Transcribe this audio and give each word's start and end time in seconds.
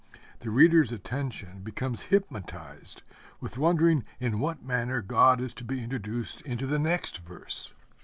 The 0.39 0.49
reader's 0.49 0.91
attention 0.91 1.59
becomes 1.59 2.05
hypnotized 2.09 3.03
with 3.39 3.59
wondering 3.59 4.03
in 4.19 4.39
what 4.39 4.65
manner 4.65 4.99
God 5.03 5.39
is 5.39 5.53
to 5.53 5.63
be 5.63 5.83
introduced 5.83 6.41
into 6.41 6.65
the 6.65 6.79
next 6.79 7.19
verse. 7.19 7.75